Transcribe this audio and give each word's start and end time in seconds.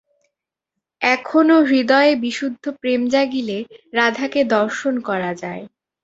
এখনও 1.01 1.57
হৃদয়ে 1.63 2.13
বিশুদ্ধ 2.23 2.63
প্রেম 2.79 3.01
জাগিলে 3.09 3.57
রাধাকে 3.93 4.41
দর্শন 4.55 4.93
করা 5.09 5.31
যায়। 5.41 5.63